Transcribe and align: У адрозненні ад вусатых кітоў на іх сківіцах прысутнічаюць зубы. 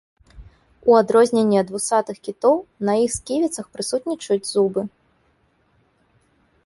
У 0.91 0.95
адрозненні 1.01 1.57
ад 1.63 1.67
вусатых 1.75 2.17
кітоў 2.27 2.55
на 2.89 2.93
іх 3.03 3.11
сківіцах 3.19 3.65
прысутнічаюць 3.77 4.51
зубы. 4.53 4.89